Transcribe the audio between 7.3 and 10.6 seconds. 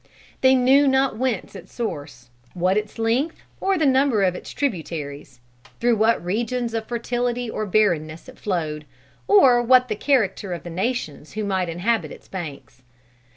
or barrenness it flowed, or what the character